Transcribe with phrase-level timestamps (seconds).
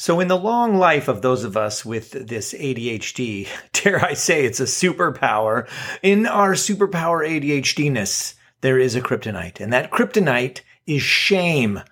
[0.00, 4.46] So, in the long life of those of us with this ADHD, dare I say
[4.46, 5.68] it's a superpower,
[6.02, 8.32] in our superpower ADHDness,
[8.62, 9.60] there is a kryptonite.
[9.60, 11.82] And that kryptonite is shame.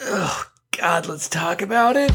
[0.00, 0.46] Oh,
[0.78, 2.10] God, let's talk about it.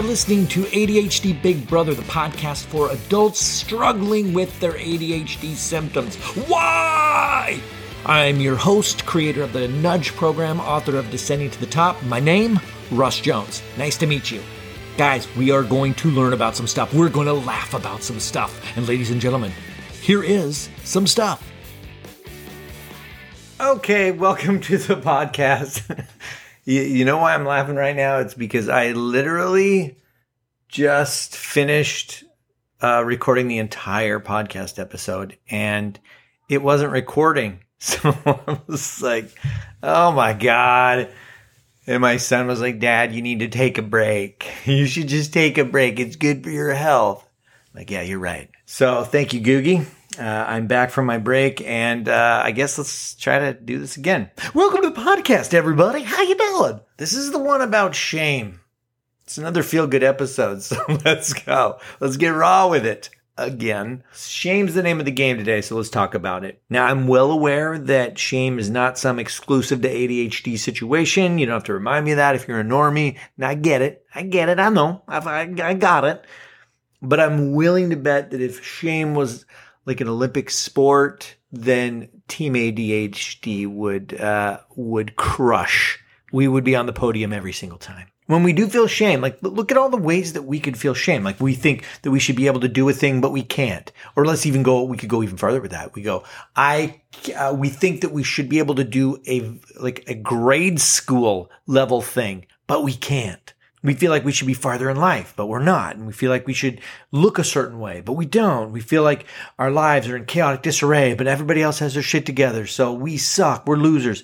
[0.00, 6.16] Are listening to ADHD Big Brother, the podcast for adults struggling with their ADHD symptoms.
[6.48, 7.60] Why?
[8.06, 12.02] I'm your host, creator of the Nudge program, author of Descending to the Top.
[12.04, 12.58] My name,
[12.90, 13.62] Russ Jones.
[13.76, 14.40] Nice to meet you.
[14.96, 16.94] Guys, we are going to learn about some stuff.
[16.94, 18.74] We're going to laugh about some stuff.
[18.78, 19.52] And ladies and gentlemen,
[20.00, 21.46] here is some stuff.
[23.60, 26.06] Okay, welcome to the podcast.
[26.70, 28.18] You, you know why I'm laughing right now?
[28.18, 29.96] It's because I literally
[30.68, 32.22] just finished
[32.80, 35.98] uh, recording the entire podcast episode and
[36.48, 37.60] it wasn't recording.
[37.82, 39.30] So I was like,
[39.82, 41.08] oh my God.
[41.86, 44.46] And my son was like, Dad, you need to take a break.
[44.66, 45.98] You should just take a break.
[45.98, 47.26] It's good for your health.
[47.72, 48.50] I'm like, yeah, you're right.
[48.66, 49.86] So thank you, Googie.
[50.18, 53.96] Uh, I'm back from my break, and uh, I guess let's try to do this
[53.96, 54.30] again.
[54.54, 56.02] Welcome to the podcast, everybody.
[56.02, 56.80] How you doing?
[56.96, 58.60] This is the one about shame.
[59.22, 61.78] It's another feel good episode, so let's go.
[62.00, 64.02] Let's get raw with it again.
[64.12, 66.60] Shame's the name of the game today, so let's talk about it.
[66.68, 71.38] Now, I'm well aware that shame is not some exclusive to ADHD situation.
[71.38, 73.16] You don't have to remind me of that if you're a normie.
[73.36, 74.04] And I get it.
[74.12, 74.58] I get it.
[74.58, 75.02] I know.
[75.06, 76.24] I've, I, I got it.
[77.00, 79.46] But I'm willing to bet that if shame was
[79.86, 85.98] like an Olympic sport, then Team ADHD would uh, would crush.
[86.32, 88.08] We would be on the podium every single time.
[88.26, 90.94] When we do feel shame, like look at all the ways that we could feel
[90.94, 91.24] shame.
[91.24, 93.90] Like we think that we should be able to do a thing, but we can't.
[94.14, 94.84] Or let's even go.
[94.84, 95.94] We could go even further with that.
[95.96, 96.22] We go.
[96.54, 97.00] I.
[97.36, 101.50] Uh, we think that we should be able to do a like a grade school
[101.66, 103.52] level thing, but we can't.
[103.82, 105.96] We feel like we should be farther in life, but we're not.
[105.96, 106.80] And we feel like we should
[107.12, 108.72] look a certain way, but we don't.
[108.72, 109.24] We feel like
[109.58, 112.66] our lives are in chaotic disarray, but everybody else has their shit together.
[112.66, 113.66] So we suck.
[113.66, 114.22] We're losers.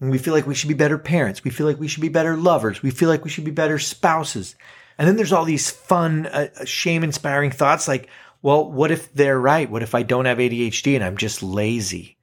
[0.00, 1.42] And we feel like we should be better parents.
[1.42, 2.82] We feel like we should be better lovers.
[2.82, 4.54] We feel like we should be better spouses.
[4.98, 8.08] And then there's all these fun, uh, shame inspiring thoughts like,
[8.42, 9.70] well, what if they're right?
[9.70, 12.17] What if I don't have ADHD and I'm just lazy?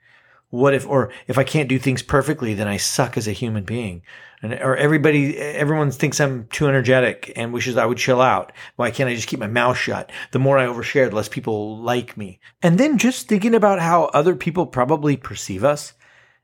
[0.55, 3.63] What if, or if I can't do things perfectly, then I suck as a human
[3.63, 4.03] being.
[4.41, 8.51] And, or everybody, everyone thinks I'm too energetic and wishes I would chill out.
[8.75, 10.11] Why can't I just keep my mouth shut?
[10.31, 12.39] The more I overshare, the less people like me.
[12.61, 15.93] And then just thinking about how other people probably perceive us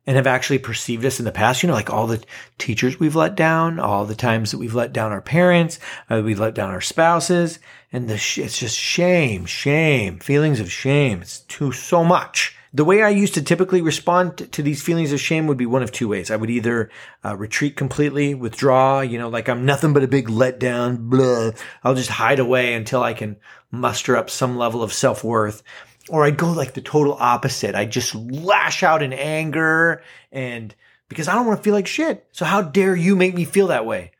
[0.05, 1.61] and have actually perceived us in the past.
[1.61, 2.23] You know, like all the
[2.57, 5.79] teachers we've let down, all the times that we've let down our parents,
[6.09, 7.59] uh, we've let down our spouses,
[7.93, 11.21] and the sh- it's just shame, shame, feelings of shame.
[11.21, 12.57] It's too so much.
[12.73, 15.83] The way I used to typically respond to these feelings of shame would be one
[15.83, 16.31] of two ways.
[16.31, 16.89] I would either
[17.23, 21.51] uh, retreat completely, withdraw, you know, like I'm nothing but a big letdown, blah.
[21.83, 23.35] I'll just hide away until I can
[23.71, 25.63] muster up some level of self worth.
[26.09, 27.75] Or I'd go like the total opposite.
[27.75, 30.01] I'd just lash out in anger
[30.31, 30.73] and
[31.09, 32.25] because I don't want to feel like shit.
[32.31, 34.11] So how dare you make me feel that way?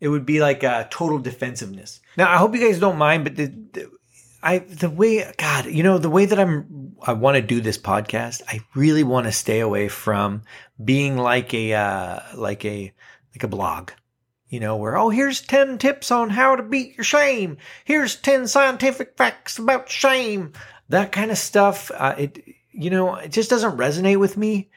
[0.00, 2.00] It would be like a total defensiveness.
[2.16, 3.90] Now, I hope you guys don't mind, but the, the
[4.42, 7.78] I the way God, you know, the way that I'm I want to do this
[7.78, 10.42] podcast, I really want to stay away from
[10.82, 12.92] being like a uh like a
[13.34, 13.90] like a blog.
[14.48, 17.58] You know, where oh, here's 10 tips on how to beat your shame.
[17.84, 20.54] Here's 10 scientific facts about shame.
[20.88, 24.70] That kind of stuff, uh, it you know, it just doesn't resonate with me.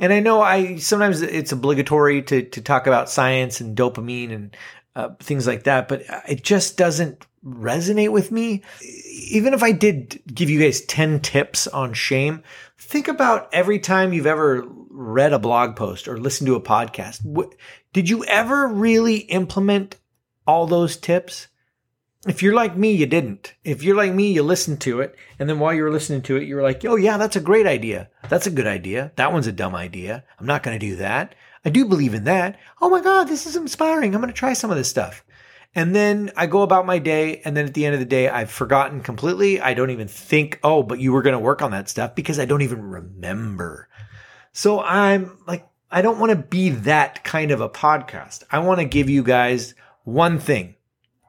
[0.00, 4.56] And I know I sometimes it's obligatory to to talk about science and dopamine and
[4.94, 8.62] uh, things like that, but it just doesn't resonate with me.
[9.28, 12.42] Even if I did give you guys 10 tips on shame,
[12.78, 17.22] think about every time you've ever read a blog post or listened to a podcast.
[17.92, 19.96] Did you ever really implement
[20.46, 21.48] all those tips?
[22.26, 23.54] If you're like me, you didn't.
[23.62, 25.14] If you're like me, you listened to it.
[25.38, 27.40] And then while you were listening to it, you were like, oh, yeah, that's a
[27.40, 28.10] great idea.
[28.28, 29.12] That's a good idea.
[29.16, 30.24] That one's a dumb idea.
[30.38, 31.36] I'm not going to do that.
[31.64, 32.58] I do believe in that.
[32.80, 34.14] Oh my God, this is inspiring.
[34.14, 35.24] I'm going to try some of this stuff.
[35.78, 37.40] And then I go about my day.
[37.44, 39.60] And then at the end of the day, I've forgotten completely.
[39.60, 42.40] I don't even think, oh, but you were going to work on that stuff because
[42.40, 43.88] I don't even remember.
[44.50, 48.42] So I'm like, I don't want to be that kind of a podcast.
[48.50, 50.74] I want to give you guys one thing,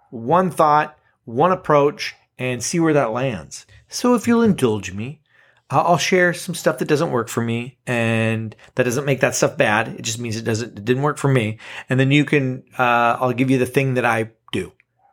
[0.10, 3.68] one thought, one approach, and see where that lands.
[3.88, 5.19] So if you'll indulge me,
[5.72, 9.56] I'll share some stuff that doesn't work for me and that doesn't make that stuff
[9.56, 9.88] bad.
[9.90, 11.60] It just means it doesn't, it didn't work for me.
[11.90, 14.72] And then you can, uh, I'll give you the thing that I do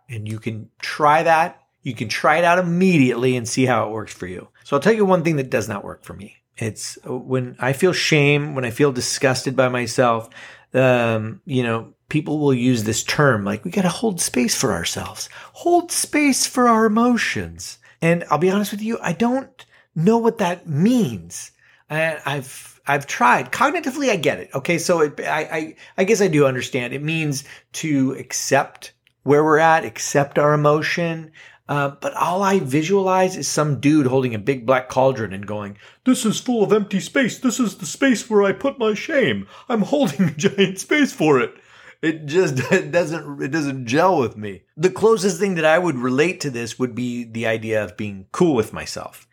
[0.08, 1.61] and you can try that.
[1.82, 4.49] You can try it out immediately and see how it works for you.
[4.64, 6.37] So I'll tell you one thing that does not work for me.
[6.56, 10.31] It's when I feel shame, when I feel disgusted by myself,
[10.73, 14.73] um, you know, people will use this term like we got to hold space for
[14.73, 17.79] ourselves, hold space for our emotions.
[18.00, 19.65] And I'll be honest with you, I don't
[19.96, 21.50] know what that means.
[21.88, 24.10] And I've I've tried cognitively.
[24.10, 24.50] I get it.
[24.54, 26.93] Okay, so it, I, I I guess I do understand.
[26.93, 27.44] It means
[27.75, 31.32] to accept where we're at, accept our emotion.
[31.69, 35.78] Uh, but all I visualize is some dude holding a big black cauldron and going,
[36.04, 37.38] "This is full of empty space.
[37.38, 39.49] This is the space where I put my shame.
[39.69, 41.54] I'm holding a giant space for it."
[42.02, 44.62] It just it doesn't it doesn't gel with me.
[44.76, 48.26] The closest thing that I would relate to this would be the idea of being
[48.32, 49.26] cool with myself.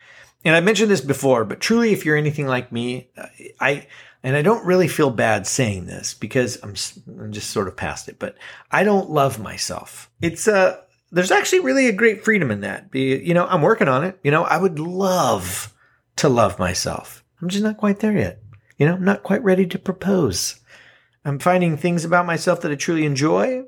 [0.45, 3.10] And I mentioned this before, but truly, if you're anything like me,
[3.60, 3.88] I
[4.24, 6.75] and I don't really feel bad saying this because I'm
[7.19, 8.36] I'm just sort of past it, but
[8.72, 10.10] I don't love myself.
[10.22, 10.81] It's uh
[11.12, 12.92] there's actually really a great freedom in that.
[12.92, 14.19] Be you know, I'm working on it.
[14.24, 15.74] You know, I would love
[16.18, 17.24] to love myself.
[17.42, 18.42] I'm just not quite there yet.
[18.78, 20.60] You know, I'm not quite ready to propose.
[21.25, 23.63] I'm finding things about myself that I truly enjoy,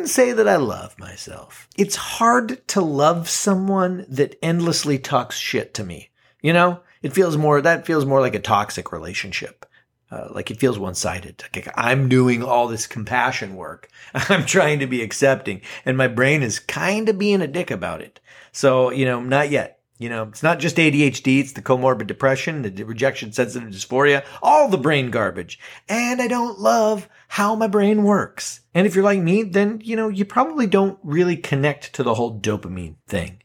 [0.00, 1.68] wouldn't say that I love myself.
[1.76, 6.08] It's hard to love someone that endlessly talks shit to me.
[6.40, 9.66] You know, it feels more, that feels more like a toxic relationship.
[10.10, 11.44] Uh, like it feels one sided.
[11.54, 13.90] Like I'm doing all this compassion work.
[14.14, 18.00] I'm trying to be accepting and my brain is kind of being a dick about
[18.00, 18.20] it.
[18.52, 19.79] So, you know, not yet.
[20.00, 24.66] You know, it's not just ADHD, it's the comorbid depression, the rejection sensitive dysphoria, all
[24.68, 25.58] the brain garbage.
[25.90, 28.60] And I don't love how my brain works.
[28.72, 32.14] And if you're like me, then, you know, you probably don't really connect to the
[32.14, 33.42] whole dopamine thing.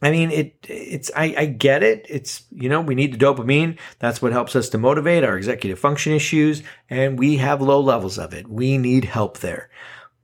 [0.00, 2.06] I mean, it, it's, I, I get it.
[2.08, 3.76] It's, you know, we need the dopamine.
[3.98, 6.62] That's what helps us to motivate our executive function issues.
[6.88, 8.46] And we have low levels of it.
[8.48, 9.70] We need help there.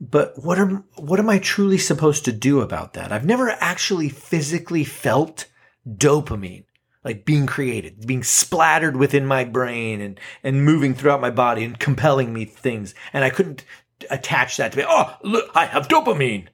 [0.01, 3.13] But what am, what am I truly supposed to do about that?
[3.13, 5.47] I've never actually physically felt
[5.87, 6.65] dopamine,
[7.05, 11.79] like being created, being splattered within my brain and, and moving throughout my body and
[11.79, 12.95] compelling me things.
[13.13, 13.65] And I couldn't
[14.09, 14.85] attach that to me.
[14.89, 16.49] Oh, look, I have dopamine.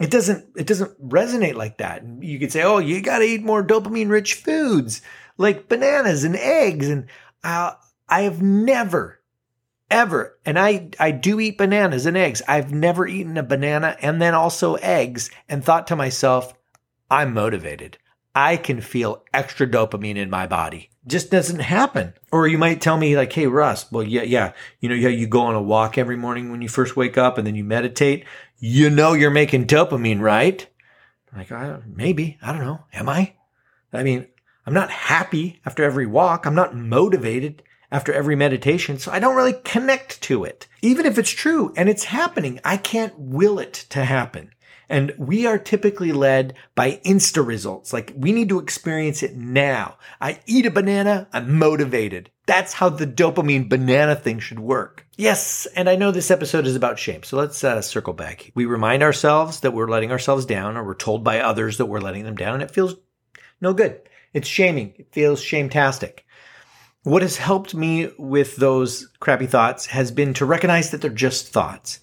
[0.00, 2.00] It doesn't, it doesn't resonate like that.
[2.00, 5.02] And you could say, oh, you got to eat more dopamine rich foods
[5.36, 6.88] like bananas and eggs.
[6.88, 7.08] And
[7.44, 7.72] uh,
[8.08, 9.19] I have never
[9.90, 10.38] ever.
[10.46, 12.42] And I, I do eat bananas and eggs.
[12.46, 16.54] I've never eaten a banana and then also eggs and thought to myself,
[17.10, 17.98] I'm motivated.
[18.34, 20.90] I can feel extra dopamine in my body.
[21.06, 22.14] Just doesn't happen.
[22.30, 24.52] Or you might tell me like, Hey, Russ, well, yeah, yeah.
[24.78, 27.38] You know, yeah, you go on a walk every morning when you first wake up
[27.38, 28.24] and then you meditate.
[28.58, 30.66] You know, you're making dopamine, right?
[31.34, 32.84] Like, I, maybe, I don't know.
[32.92, 33.34] Am I?
[33.92, 34.26] I mean,
[34.66, 36.46] I'm not happy after every walk.
[36.46, 38.98] I'm not motivated after every meditation.
[38.98, 40.66] So I don't really connect to it.
[40.82, 44.52] Even if it's true and it's happening, I can't will it to happen.
[44.88, 47.92] And we are typically led by insta results.
[47.92, 49.96] Like we need to experience it now.
[50.20, 51.28] I eat a banana.
[51.32, 52.30] I'm motivated.
[52.46, 55.06] That's how the dopamine banana thing should work.
[55.16, 55.66] Yes.
[55.76, 57.22] And I know this episode is about shame.
[57.22, 58.50] So let's uh, circle back.
[58.56, 62.00] We remind ourselves that we're letting ourselves down or we're told by others that we're
[62.00, 62.96] letting them down and it feels
[63.60, 64.00] no good.
[64.32, 64.94] It's shaming.
[64.96, 66.20] It feels shametastic.
[67.02, 71.48] What has helped me with those crappy thoughts has been to recognize that they're just
[71.48, 72.00] thoughts,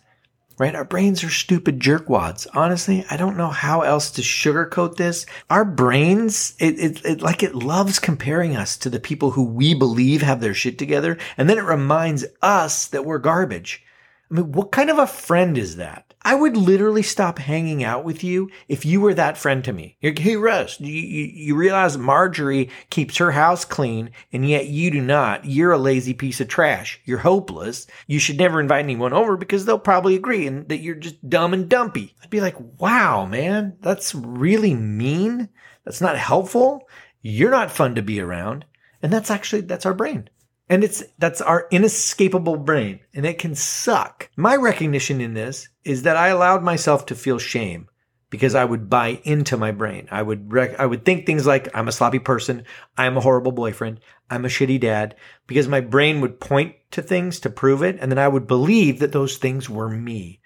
[0.58, 0.74] right?
[0.74, 2.48] Our brains are stupid jerkwads.
[2.56, 5.28] Honestly, I don't know how else to sugarcoat this.
[5.52, 9.76] Our brains, it, it, it, like it loves comparing us to the people who we
[9.76, 11.20] believe have their shit together.
[11.38, 13.84] And then it reminds us that we're garbage.
[14.32, 16.07] I mean, what kind of a friend is that?
[16.28, 19.96] I would literally stop hanging out with you if you were that friend to me.
[20.02, 25.00] Hey, Russ, you, you, you realize Marjorie keeps her house clean and yet you do
[25.00, 25.46] not.
[25.46, 27.00] You're a lazy piece of trash.
[27.06, 27.88] You're hopeless.
[28.08, 31.54] You should never invite anyone over because they'll probably agree and that you're just dumb
[31.54, 32.14] and dumpy.
[32.22, 35.48] I'd be like, wow, man, that's really mean.
[35.86, 36.90] That's not helpful.
[37.22, 38.66] You're not fun to be around.
[39.02, 40.30] And that's actually, that's our brain.
[40.70, 44.30] And it's, that's our inescapable brain and it can suck.
[44.36, 47.88] My recognition in this is that I allowed myself to feel shame
[48.30, 50.10] because I would buy into my brain.
[50.12, 52.66] I would, rec- I would think things like, I'm a sloppy person.
[52.98, 54.02] I'm a horrible boyfriend.
[54.30, 55.16] I'm a shitty dad
[55.48, 57.98] because my brain would point to things to prove it.
[58.02, 60.42] And then I would believe that those things were me.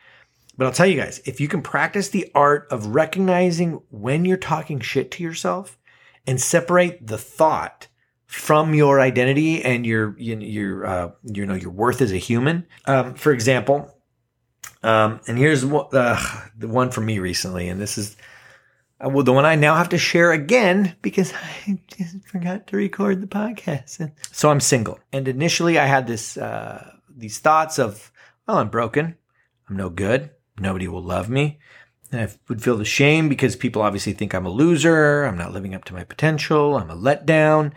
[0.58, 4.38] But I'll tell you guys, if you can practice the art of recognizing when you're
[4.38, 5.80] talking shit to yourself
[6.28, 7.88] and separate the thought
[8.32, 12.66] from your identity and your your uh, you know your worth as a human.
[12.86, 13.94] Um, for example,
[14.84, 16.18] um, and here's what, uh,
[16.58, 18.16] the one for me recently, and this is
[19.04, 21.34] uh, well the one I now have to share again because
[21.68, 24.10] I just forgot to record the podcast.
[24.32, 28.14] so I'm single, and initially I had this uh, these thoughts of,
[28.48, 29.18] well, I'm broken,
[29.70, 31.60] I'm no good, nobody will love me.
[32.14, 35.24] And I would feel the shame because people obviously think I'm a loser.
[35.24, 36.76] I'm not living up to my potential.
[36.76, 37.72] I'm a letdown.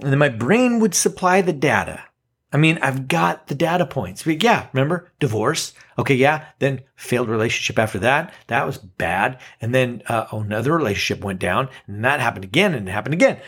[0.00, 2.04] And then my brain would supply the data.
[2.52, 4.22] I mean, I've got the data points.
[4.22, 5.74] But yeah, remember divorce.
[5.98, 6.14] Okay.
[6.14, 6.46] Yeah.
[6.60, 8.32] Then failed relationship after that.
[8.46, 9.40] That was bad.
[9.60, 13.40] And then, uh, another relationship went down and that happened again and it happened again.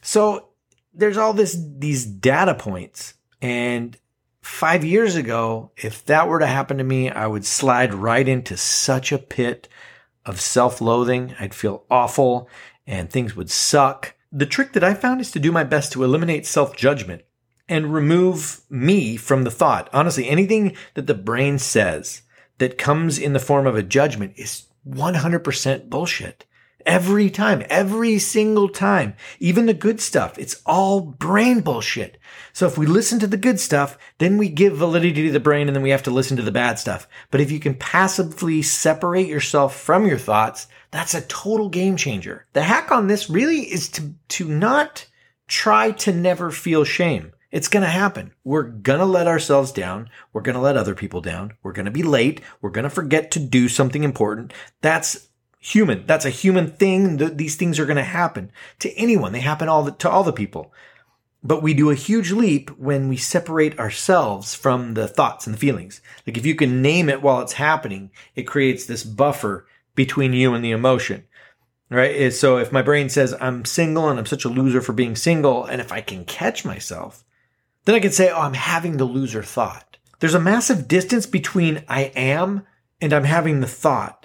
[0.00, 0.48] So
[0.94, 3.14] there's all this, these data points.
[3.42, 3.96] And
[4.40, 8.56] five years ago, if that were to happen to me, I would slide right into
[8.56, 9.68] such a pit
[10.24, 11.34] of self loathing.
[11.38, 12.48] I'd feel awful
[12.86, 14.14] and things would suck.
[14.30, 17.22] The trick that I found is to do my best to eliminate self judgment
[17.68, 19.88] and remove me from the thought.
[19.92, 22.22] Honestly, anything that the brain says
[22.58, 26.44] that comes in the form of a judgment is 100% bullshit.
[26.86, 32.18] Every time, every single time, even the good stuff, it's all brain bullshit.
[32.52, 35.68] So if we listen to the good stuff, then we give validity to the brain
[35.68, 37.08] and then we have to listen to the bad stuff.
[37.30, 42.46] But if you can passively separate yourself from your thoughts, that's a total game changer.
[42.52, 45.06] The hack on this really is to, to not
[45.46, 47.32] try to never feel shame.
[47.50, 48.32] It's going to happen.
[48.44, 50.10] We're going to let ourselves down.
[50.32, 51.54] We're going to let other people down.
[51.62, 52.42] We're going to be late.
[52.60, 54.52] We're going to forget to do something important.
[54.82, 55.28] That's
[55.60, 56.06] human.
[56.06, 57.36] That's a human thing.
[57.36, 59.32] These things are going to happen to anyone.
[59.32, 60.72] They happen all the, to all the people.
[61.42, 65.58] But we do a huge leap when we separate ourselves from the thoughts and the
[65.58, 66.00] feelings.
[66.26, 70.54] Like if you can name it while it's happening, it creates this buffer between you
[70.54, 71.24] and the emotion.
[71.90, 72.32] Right.
[72.34, 75.64] So if my brain says I'm single and I'm such a loser for being single,
[75.64, 77.24] and if I can catch myself,
[77.84, 79.96] then I can say, oh, I'm having the loser thought.
[80.18, 82.66] There's a massive distance between I am
[83.00, 84.17] and I'm having the thought.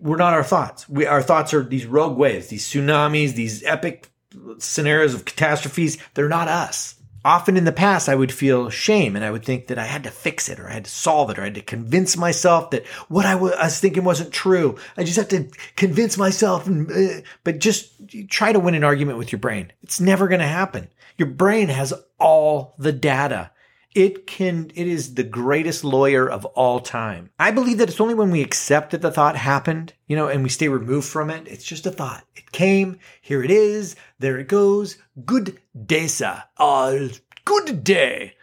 [0.00, 0.88] We're not our thoughts.
[0.88, 4.10] We, our thoughts are these rogue waves, these tsunamis, these epic
[4.58, 5.98] scenarios of catastrophes.
[6.14, 6.96] They're not us.
[7.24, 10.02] Often in the past, I would feel shame and I would think that I had
[10.04, 12.70] to fix it or I had to solve it or I had to convince myself
[12.70, 14.76] that what I was thinking wasn't true.
[14.96, 16.68] I just have to convince myself.
[16.68, 17.92] Uh, but just
[18.28, 19.72] try to win an argument with your brain.
[19.84, 20.88] It's never going to happen.
[21.16, 23.52] Your brain has all the data.
[23.94, 27.30] It can, it is the greatest lawyer of all time.
[27.38, 30.42] I believe that it's only when we accept that the thought happened, you know, and
[30.42, 31.46] we stay removed from it.
[31.46, 32.24] It's just a thought.
[32.34, 32.98] It came.
[33.20, 33.94] Here it is.
[34.18, 34.96] There it goes.
[35.26, 36.42] Good day, sir.
[36.56, 37.08] Uh,
[37.44, 38.34] good day.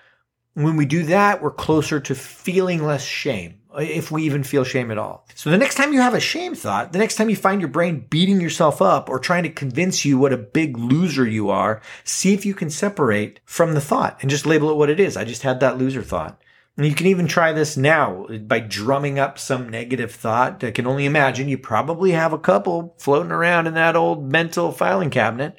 [0.53, 4.90] When we do that, we're closer to feeling less shame if we even feel shame
[4.90, 5.28] at all.
[5.36, 7.70] So the next time you have a shame thought, the next time you find your
[7.70, 11.82] brain beating yourself up or trying to convince you what a big loser you are,
[12.04, 15.16] see if you can separate from the thought and just label it what it is.
[15.16, 16.42] I just had that loser thought.
[16.78, 20.64] And you can even try this now by drumming up some negative thought.
[20.64, 24.72] I can only imagine you probably have a couple floating around in that old mental
[24.72, 25.58] filing cabinet.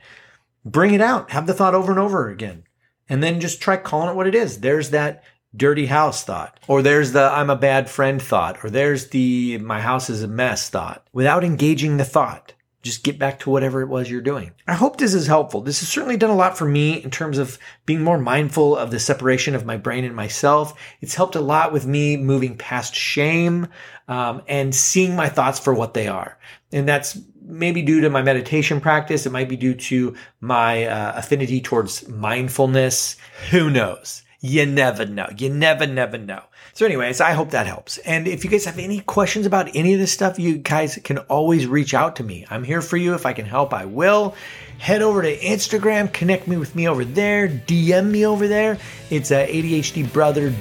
[0.64, 1.30] Bring it out.
[1.32, 2.64] Have the thought over and over again.
[3.06, 4.60] And then just try calling it what it is.
[4.60, 5.22] There's that
[5.56, 9.80] dirty house thought, or there's the I'm a bad friend thought, or there's the my
[9.80, 12.52] house is a mess thought without engaging the thought.
[12.82, 14.52] Just get back to whatever it was you're doing.
[14.66, 15.60] I hope this is helpful.
[15.60, 18.90] This has certainly done a lot for me in terms of being more mindful of
[18.90, 20.80] the separation of my brain and myself.
[21.02, 23.68] It's helped a lot with me moving past shame
[24.08, 26.38] um, and seeing my thoughts for what they are.
[26.72, 29.26] And that's maybe due to my meditation practice.
[29.26, 33.16] It might be due to my uh, affinity towards mindfulness.
[33.50, 34.22] Who knows?
[34.40, 35.28] You never know.
[35.36, 36.42] You never, never know.
[36.72, 37.98] So anyways, I hope that helps.
[37.98, 41.18] And if you guys have any questions about any of this stuff, you guys can
[41.18, 42.46] always reach out to me.
[42.48, 43.14] I'm here for you.
[43.14, 44.34] If I can help, I will.
[44.78, 48.78] Head over to Instagram, connect me with me over there, DM me over there.
[49.10, 50.54] It's a ADHD brother,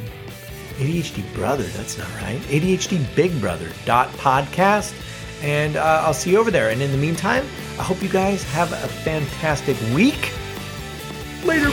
[0.75, 2.39] ADHD brother, that's not right.
[2.49, 4.93] ADHD big brother dot podcast.
[5.41, 6.69] And uh, I'll see you over there.
[6.69, 7.45] And in the meantime,
[7.79, 10.33] I hope you guys have a fantastic week.
[11.45, 11.69] Later.